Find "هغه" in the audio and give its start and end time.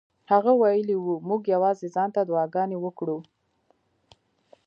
0.31-0.51